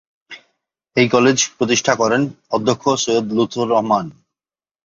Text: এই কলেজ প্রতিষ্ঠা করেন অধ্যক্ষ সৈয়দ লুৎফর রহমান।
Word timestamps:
এই 0.95 1.07
কলেজ 1.07 1.37
প্রতিষ্ঠা 1.57 1.93
করেন 1.95 2.21
অধ্যক্ষ 2.51 2.83
সৈয়দ 3.03 3.25
লুৎফর 3.37 3.67
রহমান। 3.67 4.05